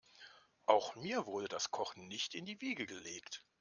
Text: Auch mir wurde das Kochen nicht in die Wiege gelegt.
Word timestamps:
Auch 0.65 0.95
mir 0.95 1.27
wurde 1.27 1.47
das 1.47 1.69
Kochen 1.69 2.07
nicht 2.07 2.33
in 2.33 2.47
die 2.47 2.59
Wiege 2.59 2.87
gelegt. 2.87 3.45